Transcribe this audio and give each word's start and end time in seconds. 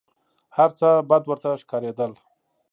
هر 0.57 0.69
څه 0.79 0.87
بد 1.09 1.23
ورته 1.27 1.49
ښکارېدل. 1.61 2.11